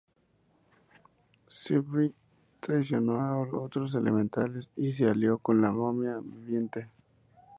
[1.53, 2.11] Zephyr
[2.59, 6.89] traicionó a los otros Elementales y se alió con la Momia Viviente.